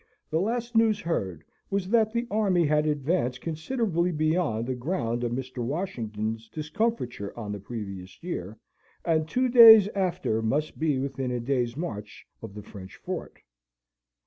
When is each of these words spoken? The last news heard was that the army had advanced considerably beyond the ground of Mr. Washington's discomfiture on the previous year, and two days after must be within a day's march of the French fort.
The 0.31 0.41
last 0.41 0.75
news 0.75 0.99
heard 0.99 1.43
was 1.69 1.87
that 1.89 2.11
the 2.11 2.25
army 2.31 2.65
had 2.65 2.87
advanced 2.87 3.39
considerably 3.41 4.11
beyond 4.11 4.65
the 4.65 4.73
ground 4.73 5.23
of 5.23 5.31
Mr. 5.31 5.63
Washington's 5.63 6.49
discomfiture 6.49 7.37
on 7.37 7.51
the 7.51 7.59
previous 7.59 8.23
year, 8.23 8.57
and 9.05 9.29
two 9.29 9.47
days 9.47 9.87
after 9.89 10.41
must 10.41 10.79
be 10.79 10.97
within 10.97 11.29
a 11.29 11.39
day's 11.39 11.77
march 11.77 12.25
of 12.41 12.55
the 12.55 12.63
French 12.63 12.95
fort. 12.97 13.37